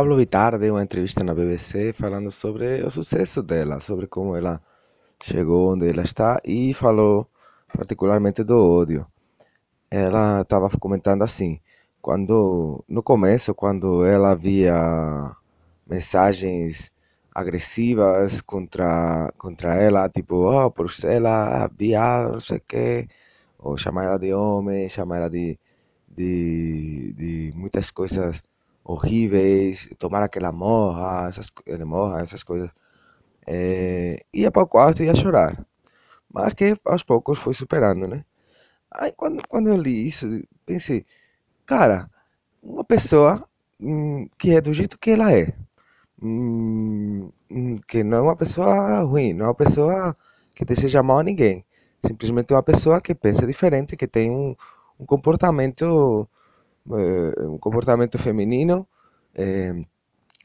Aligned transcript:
Pablo 0.00 0.16
Vittar 0.16 0.58
deu 0.58 0.76
uma 0.76 0.82
entrevista 0.82 1.22
na 1.22 1.34
BBC 1.34 1.92
falando 1.92 2.30
sobre 2.30 2.82
o 2.82 2.90
sucesso 2.90 3.42
dela, 3.42 3.80
sobre 3.80 4.06
como 4.06 4.34
ela 4.34 4.58
chegou 5.22 5.74
onde 5.74 5.86
ela 5.86 6.00
está 6.00 6.40
e 6.42 6.72
falou 6.72 7.28
particularmente 7.76 8.42
do 8.42 8.56
ódio. 8.58 9.06
Ela 9.90 10.40
estava 10.40 10.70
comentando 10.70 11.20
assim, 11.22 11.60
quando 12.00 12.82
no 12.88 13.02
começo, 13.02 13.54
quando 13.54 14.02
ela 14.06 14.34
via 14.34 15.36
mensagens 15.86 16.90
agressivas 17.34 18.40
contra 18.40 19.30
contra 19.36 19.74
ela, 19.74 20.08
tipo, 20.08 20.36
oh, 20.36 20.72
ela 21.04 21.68
viado, 21.76 22.32
não 22.32 22.40
sei 22.40 22.56
o 22.56 22.62
quê, 22.66 23.08
ou 23.58 23.76
chamar 23.76 24.04
ela 24.04 24.18
de 24.18 24.32
homem, 24.32 24.88
chamar 24.88 25.18
ela 25.18 25.30
de, 25.30 25.58
de, 26.08 27.12
de 27.12 27.52
muitas 27.54 27.90
coisas 27.90 28.42
horríveis, 28.92 29.88
tomara 29.98 30.28
que 30.28 30.38
ela 30.38 30.52
morra, 30.52 31.28
essas, 31.28 31.50
ele 31.66 31.84
morra, 31.84 32.20
essas 32.22 32.42
coisas. 32.42 32.70
É, 33.46 34.24
ia 34.32 34.50
para 34.50 34.62
o 34.62 34.66
quarto 34.68 35.02
e 35.02 35.06
ia 35.06 35.14
chorar. 35.14 35.64
Mas 36.32 36.54
que 36.54 36.76
aos 36.84 37.02
poucos 37.02 37.38
foi 37.38 37.54
superando, 37.54 38.06
né? 38.08 38.24
Aí 38.92 39.12
quando, 39.12 39.46
quando 39.48 39.68
eu 39.68 39.76
li 39.76 40.06
isso, 40.08 40.28
pensei, 40.66 41.04
cara, 41.66 42.10
uma 42.62 42.84
pessoa 42.84 43.44
hum, 43.80 44.28
que 44.38 44.54
é 44.54 44.60
do 44.60 44.72
jeito 44.72 44.98
que 44.98 45.10
ela 45.12 45.32
é, 45.32 45.54
hum, 46.22 47.30
hum, 47.50 47.78
que 47.86 48.02
não 48.04 48.18
é 48.18 48.22
uma 48.22 48.36
pessoa 48.36 49.00
ruim, 49.02 49.32
não 49.34 49.46
é 49.46 49.48
uma 49.48 49.54
pessoa 49.54 50.16
que 50.54 50.64
deseja 50.64 51.02
mal 51.02 51.18
a 51.20 51.22
ninguém, 51.24 51.64
simplesmente 52.04 52.52
é 52.52 52.56
uma 52.56 52.62
pessoa 52.62 53.00
que 53.00 53.14
pensa 53.14 53.46
diferente, 53.46 53.96
que 53.96 54.06
tem 54.08 54.30
um, 54.30 54.54
um 54.98 55.06
comportamento 55.06 56.28
eh, 56.98 57.46
um 57.46 57.58
comportamento 57.58 58.18
feminino 58.18 58.86
eh, 59.34 59.74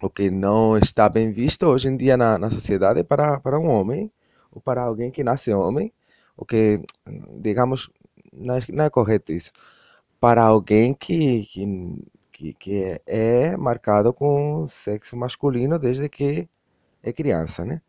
o 0.02 0.10
que 0.10 0.30
não 0.30 0.78
está 0.78 1.10
bem 1.10 1.32
visto 1.32 1.66
hoje 1.68 1.88
em 1.90 1.98
dia 1.98 2.18
na, 2.18 2.38
na 2.38 2.50
sociedade 2.50 3.04
para, 3.04 3.40
para 3.40 3.60
um 3.60 3.68
homem 3.68 4.12
ou 4.52 4.62
para 4.62 4.82
alguém 4.82 5.12
que 5.12 5.24
nasce 5.24 5.54
homem, 5.54 5.94
o 6.38 6.46
que, 6.46 6.82
digamos, 7.42 7.90
não 8.34 8.56
é, 8.58 8.60
não 8.70 8.86
é 8.86 8.90
correto 8.90 9.32
isso, 9.34 9.52
para 10.20 10.44
alguém 10.44 10.94
que, 10.94 11.44
que, 11.46 11.66
que, 12.32 12.54
que 12.54 13.02
é, 13.06 13.58
marcado 13.58 14.14
com 14.14 14.68
sexo 14.68 15.16
masculino 15.18 15.80
desde 15.80 16.10
que 16.10 16.50
é 17.04 17.14
criança, 17.14 17.66
né? 17.66 17.82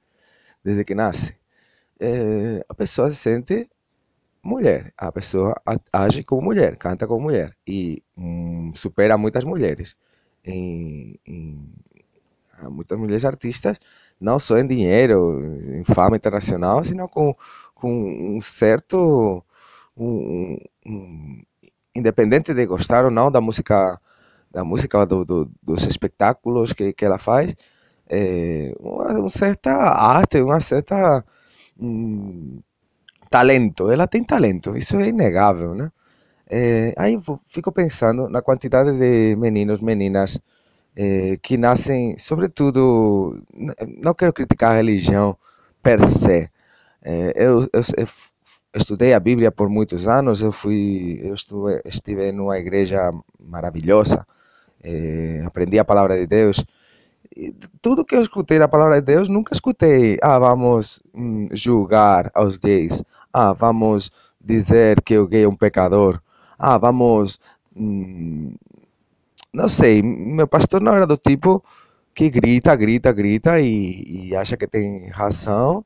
Desde 0.65 0.85
que 0.85 0.95
nasce. 0.95 1.37
É, 2.01 2.65
a 2.69 2.75
pessoa 2.75 3.11
se 3.11 3.17
sente 3.17 3.71
mulher. 4.43 4.93
A 4.97 5.13
pessoa 5.13 5.55
age 5.93 6.25
como 6.25 6.43
mulher, 6.43 6.77
canta 6.77 7.07
como 7.07 7.23
mulher 7.25 7.57
e 7.67 8.03
supera 8.77 9.19
muitas 9.19 9.45
mulheres. 9.45 9.97
Em, 10.45 11.19
em, 11.27 11.73
muitas 12.71 12.99
mulheres 12.99 13.25
artistas, 13.25 13.79
não 14.21 14.39
só 14.39 14.57
em 14.57 14.67
dinheiro, 14.67 15.43
em 15.75 15.85
fama 15.85 16.17
internacional, 16.17 16.85
sino 16.85 17.09
com, 17.09 17.35
com 17.75 18.37
um 18.37 18.41
certo. 18.41 19.43
Um, 19.97 20.59
um, 20.87 21.43
independente 21.95 22.53
de 22.53 22.67
gostar 22.67 23.05
ou 23.05 23.11
não 23.11 23.31
da 23.31 23.41
música, 23.41 23.99
da 24.51 24.63
música 24.63 25.07
do, 25.07 25.25
do, 25.25 25.51
dos 25.63 25.87
espetáculos 25.87 26.73
que, 26.75 26.93
que 26.93 27.05
ela 27.05 27.19
faz, 27.19 27.55
é, 28.09 28.75
uma, 28.79 29.21
uma 29.21 29.29
certa 29.31 29.73
arte, 29.73 30.41
uma 30.41 30.61
certa. 30.61 31.25
Um, 31.79 32.61
talento, 33.31 33.91
ela 33.91 34.07
tem 34.07 34.25
talento, 34.25 34.77
isso 34.77 34.99
é 34.99 35.09
inegável, 35.09 35.75
né? 35.75 35.91
É, 36.49 36.95
aí 36.97 37.19
fico 37.49 37.73
pensando 37.73 38.29
na 38.29 38.41
quantidade 38.41 38.93
de 38.93 39.35
meninos, 39.37 39.81
meninas 39.81 40.39
é, 40.95 41.37
que 41.43 41.57
nascem, 41.57 42.17
sobretudo, 42.19 43.43
não 44.03 44.15
quero 44.15 44.33
criticar 44.33 44.73
a 44.73 44.77
religião 44.77 45.37
per 45.83 46.07
se. 46.07 46.51
É, 47.03 47.33
eu, 47.37 47.63
eu, 47.73 47.83
eu, 47.97 48.09
estudei 48.75 49.15
a 49.15 49.21
Bíblia 49.21 49.51
por 49.51 49.69
muitos 49.69 50.07
anos, 50.09 50.43
eu 50.43 50.53
fui, 50.53 51.21
eu 51.23 51.35
estuve, 51.35 51.81
estive 51.85 52.33
numa 52.33 52.59
igreja 52.59 53.13
maravilhosa, 53.39 54.27
aprendi 55.45 55.79
a 55.79 55.85
palavra 55.85 56.17
de 56.17 56.27
Deus. 56.27 56.65
E 57.37 57.55
tudo 57.83 58.05
que 58.05 58.15
eu 58.15 58.23
escutei 58.23 58.59
da 58.59 58.69
palavra 58.69 59.01
de 59.01 59.07
Deus, 59.07 59.29
nunca 59.29 59.53
escutei, 59.53 60.19
ah, 60.23 60.39
vamos 60.39 61.01
hum, 61.15 61.47
julgar 61.53 62.31
aos 62.35 62.57
gays, 62.57 63.03
ah, 63.33 63.53
vamos 63.53 64.11
dizer 64.41 65.03
que 65.03 65.19
o 65.19 65.27
gay 65.27 65.45
é 65.45 65.49
um 65.49 65.57
pecador. 65.57 66.21
Ah, 66.59 66.79
vamos. 66.79 67.39
Hum, 67.77 68.55
não 69.53 69.69
sei, 69.69 70.03
meu 70.03 70.47
pastor 70.49 70.81
não 70.83 70.95
era 70.95 71.07
do 71.07 71.17
tipo 71.17 71.65
que 72.15 72.31
grita, 72.31 72.75
grita, 72.77 73.13
grita 73.13 73.61
e, 73.61 74.29
e 74.31 74.37
acha 74.37 74.57
que 74.57 74.67
tem 74.67 75.09
razão 75.11 75.85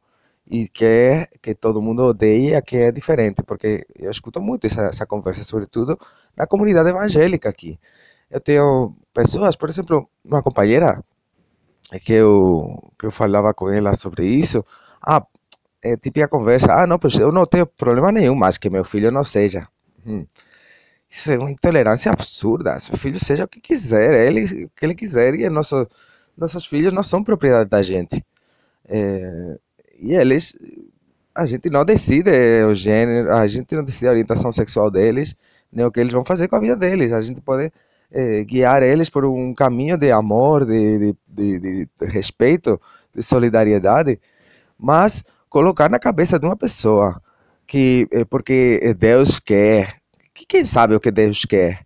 e 0.51 0.69
quer 0.69 1.29
que 1.43 1.55
todo 1.55 1.83
mundo 1.83 2.03
odeie 2.05 2.61
quem 2.63 2.83
é 2.83 2.93
diferente, 2.93 3.43
porque 3.43 3.87
eu 3.99 4.11
escuto 4.11 4.41
muito 4.41 4.67
essa, 4.67 4.83
essa 4.85 5.07
conversa, 5.07 5.45
sobretudo 5.45 5.99
na 6.37 6.47
comunidade 6.47 6.89
evangélica 6.91 7.49
aqui. 7.49 7.79
Eu 8.31 8.41
tenho 8.41 8.95
pessoas, 9.15 9.57
por 9.57 9.69
exemplo, 9.71 10.09
uma 10.25 10.43
companheira 10.43 11.03
que 12.05 12.13
eu, 12.13 12.93
que 12.99 13.07
eu 13.07 13.11
falava 13.11 13.53
com 13.55 13.69
ela 13.71 13.95
sobre 13.97 14.27
isso. 14.27 14.65
Ah, 15.03 15.25
é 15.83 15.97
típica 15.97 16.29
conversa. 16.29 16.73
Ah, 16.73 16.87
não, 16.87 16.99
pois 16.99 17.15
eu 17.15 17.33
não 17.33 17.45
tenho 17.47 17.67
problema 17.67 18.13
nenhum, 18.13 18.35
mas 18.35 18.59
que 18.59 18.71
meu 18.71 18.85
filho 18.85 19.11
não 19.11 19.25
seja. 19.25 19.67
Hum. 20.07 20.27
Isso 21.11 21.33
é 21.33 21.39
uma 21.39 21.51
intolerância 21.51 22.13
absurda. 22.13 22.79
Seu 22.79 22.97
filho 22.97 23.19
seja 23.19 23.45
o 23.45 23.49
que 23.49 23.61
quiser, 23.61 24.15
é 24.15 24.27
ele, 24.29 24.65
o 24.65 24.71
que 24.71 24.87
ele 24.87 24.95
quiser, 24.95 25.35
e 25.35 25.49
nosso, 25.51 25.87
nossos 26.37 26.65
filhos 26.65 26.93
não 26.93 27.03
são 27.03 27.25
propriedade 27.25 27.69
da 27.69 27.83
gente. 27.83 28.25
É, 28.89 29.59
e 29.99 30.15
eles, 30.15 30.57
a 31.35 31.45
gente 31.47 31.69
não 31.69 31.85
decide 31.85 32.31
o 32.65 32.75
gênero, 32.75 33.35
a 33.35 33.47
gente 33.49 33.75
não 33.75 33.83
decide 33.83 34.07
a 34.07 34.13
orientação 34.13 34.53
sexual 34.53 34.89
deles, 34.91 35.35
nem 35.73 35.85
o 35.85 35.91
que 35.91 35.99
eles 35.99 36.13
vão 36.13 36.25
fazer 36.25 36.47
com 36.47 36.57
a 36.57 36.61
vida 36.61 36.77
deles. 36.77 37.13
A 37.13 37.21
gente 37.21 37.41
pode 37.41 37.73
é, 38.13 38.45
guiar 38.45 38.83
eles 38.83 39.11
por 39.11 39.25
um 39.25 39.53
caminho 39.53 39.97
de 39.99 40.13
amor, 40.13 40.65
de, 40.65 40.99
de, 40.99 41.17
de, 41.29 41.59
de 41.59 41.89
respeito, 42.07 42.81
de 43.15 43.23
solidariedade, 43.23 44.21
mas 44.79 45.25
colocar 45.49 45.91
na 45.91 45.99
cabeça 45.99 46.39
de 46.39 46.47
uma 46.47 46.57
pessoa 46.57 47.21
que 47.67 48.09
é 48.11 48.25
porque 48.25 48.95
Deus 48.99 49.39
quer, 49.39 50.00
que 50.41 50.47
quem 50.47 50.65
sabe 50.65 50.95
o 50.95 51.01
que 51.01 51.11
Deus 51.11 51.45
quer, 51.45 51.85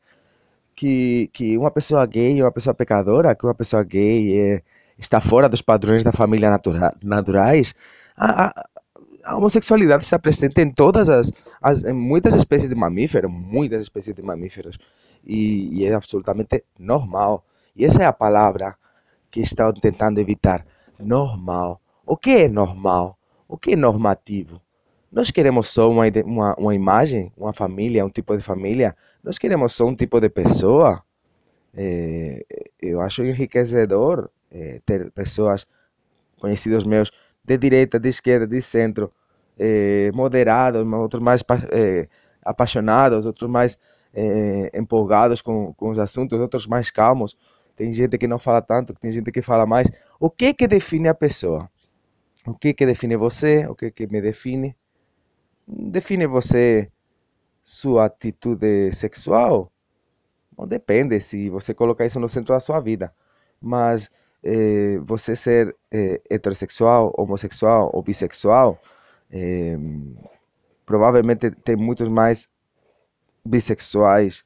que, 0.76 1.28
que 1.32 1.58
uma 1.58 1.70
pessoa 1.70 2.06
gay, 2.06 2.40
uma 2.40 2.52
pessoa 2.52 2.72
pecadora, 2.72 3.34
que 3.34 3.44
uma 3.44 3.54
pessoa 3.54 3.82
gay 3.82 4.38
é, 4.38 4.62
está 4.96 5.20
fora 5.20 5.48
dos 5.48 5.60
padrões 5.60 6.04
da 6.04 6.12
família 6.12 6.50
natura, 6.50 6.94
naturais, 7.02 7.74
a, 8.16 8.46
a, 8.46 8.66
a, 9.24 9.36
homossexualidade 9.36 10.04
está 10.04 10.18
presente 10.20 10.60
em 10.60 10.70
todas 10.70 11.08
as, 11.08 11.32
as 11.60 11.82
em 11.82 11.92
muitas 11.92 12.34
espécies 12.34 12.68
de 12.68 12.76
mamíferos, 12.76 13.30
muitas 13.30 13.82
espécies 13.82 14.14
de 14.14 14.22
mamíferos, 14.22 14.78
e, 15.24 15.80
e 15.80 15.84
é 15.86 15.94
absolutamente 15.94 16.64
normal. 16.78 17.44
E 17.74 17.84
essa 17.84 18.04
é 18.04 18.06
a 18.06 18.12
palavra 18.12 18.76
que 19.32 19.40
estão 19.40 19.72
tentando 19.72 20.20
evitar, 20.20 20.64
normal. 20.96 21.80
O 22.06 22.16
que 22.16 22.30
é 22.30 22.48
normal? 22.48 23.18
O 23.48 23.58
que 23.58 23.72
é 23.72 23.76
normativo? 23.76 24.60
Nós 25.14 25.30
queremos 25.30 25.68
só 25.68 25.88
uma, 25.88 26.02
uma, 26.24 26.54
uma 26.56 26.74
imagem, 26.74 27.32
uma 27.36 27.52
família, 27.52 28.04
um 28.04 28.10
tipo 28.10 28.36
de 28.36 28.42
família? 28.42 28.96
Nós 29.22 29.38
queremos 29.38 29.72
só 29.72 29.86
um 29.86 29.94
tipo 29.94 30.20
de 30.20 30.28
pessoa? 30.28 31.04
É, 31.72 32.44
eu 32.82 33.00
acho 33.00 33.22
enriquecedor 33.22 34.28
é, 34.50 34.80
ter 34.84 35.12
pessoas, 35.12 35.68
conhecidos 36.40 36.84
meus, 36.84 37.12
de 37.44 37.56
direita, 37.56 38.00
de 38.00 38.08
esquerda, 38.08 38.44
de 38.44 38.60
centro, 38.60 39.12
é, 39.56 40.10
moderados, 40.12 40.84
outros 40.84 41.22
mais 41.22 41.44
apaixonados, 42.44 43.24
outros 43.24 43.48
mais 43.48 43.78
empolgados 44.74 45.40
com, 45.40 45.72
com 45.74 45.90
os 45.90 45.98
assuntos, 45.98 46.40
outros 46.40 46.66
mais 46.66 46.90
calmos. 46.90 47.36
Tem 47.76 47.92
gente 47.92 48.18
que 48.18 48.26
não 48.26 48.40
fala 48.40 48.60
tanto, 48.60 48.92
tem 48.94 49.12
gente 49.12 49.30
que 49.30 49.42
fala 49.42 49.64
mais. 49.64 49.88
O 50.18 50.28
que 50.28 50.52
que 50.54 50.66
define 50.66 51.06
a 51.06 51.14
pessoa? 51.14 51.70
O 52.48 52.54
que 52.54 52.74
que 52.74 52.84
define 52.84 53.16
você? 53.16 53.64
O 53.68 53.76
que 53.76 53.92
que 53.92 54.08
me 54.08 54.20
define? 54.20 54.76
Define 55.66 56.26
você 56.26 56.90
sua 57.62 58.06
atitude 58.06 58.92
sexual? 58.92 59.72
Não 60.56 60.66
depende 60.66 61.18
se 61.20 61.48
você 61.50 61.74
colocar 61.74 62.04
isso 62.04 62.20
no 62.20 62.28
centro 62.28 62.54
da 62.54 62.60
sua 62.60 62.80
vida. 62.80 63.12
Mas 63.60 64.10
eh, 64.42 64.98
você 65.02 65.34
ser 65.34 65.74
eh, 65.90 66.20
heterossexual, 66.30 67.12
homossexual 67.16 67.90
ou 67.94 68.02
bissexual, 68.02 68.78
eh, 69.30 69.76
provavelmente 70.84 71.50
tem 71.50 71.76
muitos 71.76 72.08
mais 72.08 72.48
bissexuais 73.44 74.44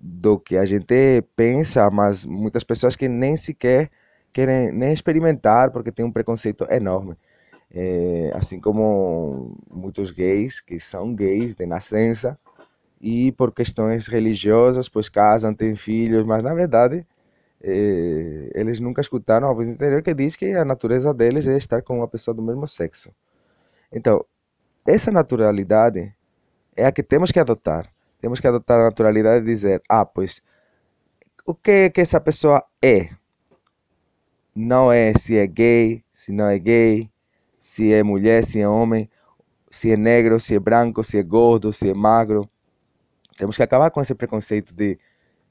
do 0.00 0.38
que 0.38 0.56
a 0.56 0.64
gente 0.64 1.22
pensa, 1.36 1.90
mas 1.90 2.24
muitas 2.24 2.64
pessoas 2.64 2.96
que 2.96 3.08
nem 3.08 3.36
sequer 3.36 3.90
querem 4.32 4.72
nem 4.72 4.92
experimentar 4.92 5.70
porque 5.72 5.92
tem 5.92 6.04
um 6.04 6.12
preconceito 6.12 6.64
enorme. 6.70 7.16
É, 7.74 8.32
assim 8.34 8.58
como 8.60 9.56
muitos 9.70 10.10
gays 10.10 10.60
que 10.60 10.78
são 10.78 11.14
gays 11.14 11.54
de 11.54 11.66
nascença 11.66 12.38
e 13.00 13.30
por 13.32 13.52
questões 13.52 14.08
religiosas, 14.08 14.88
pois 14.88 15.08
casam, 15.08 15.54
têm 15.54 15.76
filhos, 15.76 16.24
mas 16.24 16.42
na 16.42 16.54
verdade 16.54 17.06
eh, 17.62 18.50
eles 18.54 18.80
nunca 18.80 19.00
escutaram 19.00 19.50
a 19.50 19.52
voz 19.52 19.68
interior 19.68 20.02
que 20.02 20.14
diz 20.14 20.36
que 20.36 20.52
a 20.52 20.64
natureza 20.64 21.12
deles 21.12 21.48
é 21.48 21.56
estar 21.56 21.82
com 21.82 21.98
uma 21.98 22.08
pessoa 22.08 22.34
do 22.34 22.42
mesmo 22.42 22.66
sexo. 22.66 23.10
Então, 23.92 24.24
essa 24.86 25.10
naturalidade 25.10 26.14
é 26.76 26.86
a 26.86 26.92
que 26.92 27.02
temos 27.02 27.32
que 27.32 27.40
adotar. 27.40 27.92
Temos 28.20 28.40
que 28.40 28.46
adotar 28.46 28.80
a 28.80 28.84
naturalidade 28.84 29.44
de 29.44 29.50
dizer: 29.50 29.82
ah, 29.88 30.04
pois, 30.04 30.42
o 31.46 31.54
que 31.54 31.70
é 31.70 31.90
que 31.90 32.00
essa 32.00 32.20
pessoa 32.20 32.64
é? 32.82 33.10
Não 34.54 34.92
é 34.92 35.14
se 35.14 35.36
é 35.36 35.46
gay, 35.46 36.04
se 36.12 36.32
não 36.32 36.46
é 36.46 36.58
gay, 36.58 37.10
se 37.58 37.92
é 37.92 38.02
mulher, 38.02 38.44
se 38.44 38.60
é 38.60 38.68
homem, 38.68 39.08
se 39.70 39.90
é 39.90 39.96
negro, 39.96 40.40
se 40.40 40.54
é 40.54 40.58
branco, 40.58 41.04
se 41.04 41.18
é 41.18 41.22
gordo, 41.22 41.72
se 41.72 41.88
é 41.90 41.94
magro. 41.94 42.48
Temos 43.36 43.56
que 43.56 43.62
acabar 43.62 43.90
com 43.90 44.00
esse 44.00 44.14
preconceito 44.14 44.74
de 44.74 44.98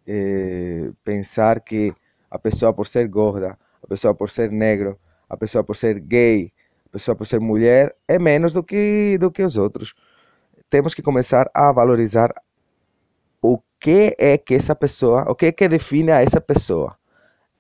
eh, 0.06 0.92
pensar 1.04 1.62
que 1.62 1.94
a 2.30 2.40
pessoa 2.40 2.74
por 2.74 2.88
ser 2.88 3.08
gorda, 3.08 3.58
a 3.82 3.88
pessoa 3.88 4.14
por 4.14 4.30
ser 4.30 4.52
negro, 4.52 5.00
a 5.30 5.38
pessoa 5.38 5.64
por 5.64 5.76
ser 5.76 6.00
gay, 6.00 6.52
a 6.86 6.90
pessoa 6.90 7.16
por 7.16 7.26
ser 7.26 7.40
mulher 7.40 7.96
é 8.08 8.18
menos 8.20 8.54
do 8.54 8.64
que 8.64 9.18
do 9.20 9.32
que 9.32 9.44
os 9.44 9.58
outros. 9.58 9.94
Temos 10.70 10.94
que 10.94 11.02
começar 11.02 11.50
a 11.54 11.72
valorizar 11.72 12.34
o 13.42 13.60
que 13.80 14.16
é 14.18 14.38
que 14.38 14.56
essa 14.56 14.76
pessoa, 14.76 15.30
o 15.30 15.36
que 15.36 15.48
é 15.48 15.52
que 15.52 15.68
define 15.68 16.12
a 16.12 16.22
essa 16.22 16.42
pessoa. 16.42 16.98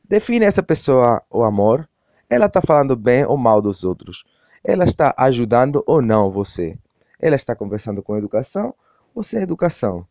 Define 0.04 0.46
essa 0.46 0.64
pessoa 0.64 1.22
o 1.30 1.44
amor. 1.44 1.88
Ela 2.30 2.48
está 2.48 2.62
falando 2.62 2.96
bem 2.96 3.26
ou 3.26 3.38
mal 3.38 3.62
dos 3.62 3.84
outros. 3.84 4.26
Ela 4.64 4.84
está 4.84 5.14
ajudando 5.18 5.84
ou 5.86 6.02
não 6.02 6.32
você. 6.32 6.78
Ela 7.20 7.36
está 7.36 7.56
conversando 7.56 8.02
com 8.04 8.18
educação 8.18 8.74
ou 9.14 9.24
sem 9.24 9.42
educação. 9.42 10.06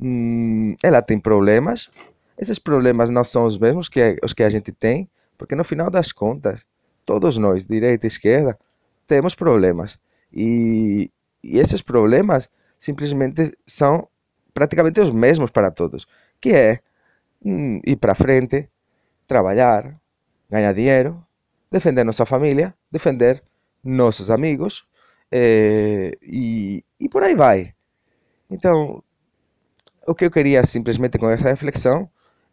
Hum, 0.00 0.76
ela 0.82 1.02
tem 1.02 1.18
problemas. 1.18 1.90
Esses 2.38 2.58
problemas 2.58 3.10
não 3.10 3.24
são 3.24 3.44
os 3.44 3.58
mesmos 3.58 3.88
que 3.88 4.18
os 4.22 4.32
que 4.32 4.42
a 4.42 4.48
gente 4.48 4.70
tem, 4.72 5.08
porque 5.36 5.54
no 5.54 5.64
final 5.64 5.90
das 5.90 6.12
contas, 6.12 6.64
todos 7.04 7.36
nós, 7.36 7.66
direita 7.66 8.06
e 8.06 8.08
esquerda, 8.08 8.58
temos 9.06 9.34
problemas. 9.34 9.98
E, 10.32 11.10
e 11.42 11.58
esses 11.58 11.82
problemas 11.82 12.48
simplesmente 12.78 13.56
são 13.66 14.06
praticamente 14.54 15.00
os 15.00 15.10
mesmos 15.10 15.50
para 15.50 15.70
todos, 15.70 16.06
que 16.40 16.50
é 16.52 16.80
hum, 17.44 17.80
ir 17.84 17.96
para 17.96 18.14
frente, 18.14 18.68
trabalhar, 19.26 19.96
ganhar 20.50 20.72
dinheiro, 20.72 21.24
defender 21.70 22.04
nossa 22.04 22.24
família, 22.24 22.74
defender 22.90 23.42
nossos 23.84 24.30
amigos 24.30 24.84
eh, 25.30 26.16
e, 26.22 26.84
e 26.98 27.08
por 27.08 27.22
aí 27.22 27.34
vai. 27.34 27.74
Então, 28.50 29.02
o 30.06 30.14
que 30.14 30.24
eu 30.24 30.30
queria 30.30 30.64
simplesmente 30.64 31.18
com 31.18 31.30
essa 31.30 31.48
reflexão 31.48 32.08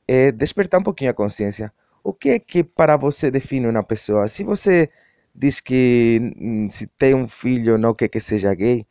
é 0.07 0.31
despertar 0.31 0.79
um 0.79 0.83
pouquinho 0.83 1.11
a 1.11 1.13
consciência. 1.13 1.71
O 2.03 2.13
que 2.13 2.29
é 2.29 2.39
que 2.39 2.63
para 2.63 2.97
você 2.97 3.31
define 3.31 3.67
uma 3.67 3.83
pessoa? 3.83 4.27
Se 4.27 4.43
você 4.43 4.89
diz 5.33 5.59
que 5.59 6.33
hum, 6.39 6.69
se 6.69 6.87
tem 6.87 7.13
um 7.15 7.27
filho 7.27 7.77
não 7.77 7.93
quer 7.93 8.07
que 8.07 8.19
seja 8.19 8.53
gay, 8.53 8.85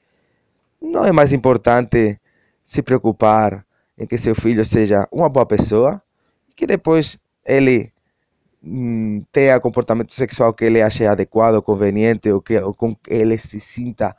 não 0.81 1.05
é 1.05 1.13
mais 1.13 1.33
importante 1.33 2.21
se 2.63 2.83
preocupar 2.83 3.65
em 3.97 4.07
que 4.07 4.19
seu 4.19 4.35
filho 4.35 4.65
seja 4.65 5.09
uma 5.13 5.29
boa 5.29 5.47
pessoa, 5.47 6.03
que 6.57 6.67
depois 6.67 7.19
ele 7.45 7.93
hum, 8.65 9.25
tenha 9.33 9.61
comportamento 9.61 10.13
sexual 10.13 10.53
que 10.53 10.65
ele 10.65 10.83
ache 10.83 11.07
adequado, 11.07 11.63
conveniente, 11.63 12.31
ou 12.31 12.41
que 12.41 12.59
ou 12.59 12.75
com 12.75 12.95
que 12.95 13.13
ele 13.13 13.37
se 13.39 13.61
sinta 13.61 14.17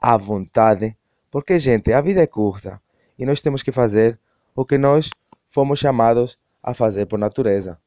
à 0.00 0.16
vontade. 0.16 0.96
Porque, 1.30 1.58
gente, 1.58 1.92
a 1.92 2.00
vida 2.00 2.22
é 2.22 2.26
curta 2.26 2.80
e 3.18 3.24
nós 3.24 3.40
temos 3.40 3.62
que 3.62 3.72
fazer 3.72 4.18
o 4.54 4.64
que 4.64 4.78
nós 4.78 5.10
fomos 5.50 5.78
chamados 5.78 6.38
a 6.62 6.74
fazer 6.74 7.06
por 7.06 7.18
natureza. 7.18 7.78